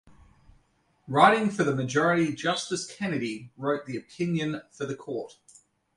[1.07, 5.37] Writing for the majority, Justice Kennedy wrote the opinion for the Court.